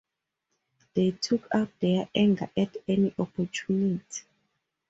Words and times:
They 0.95 1.11
took 1.11 1.47
out 1.53 1.69
their 1.79 2.09
anger 2.15 2.49
at 2.57 2.75
any 2.87 3.13
opportunity. 3.19 4.23